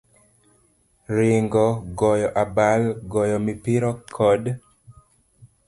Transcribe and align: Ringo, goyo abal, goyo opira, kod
Ringo, 1.15 1.65
goyo 1.97 2.29
abal, 2.43 2.81
goyo 3.11 3.35
opira, 3.51 3.89
kod 4.15 4.43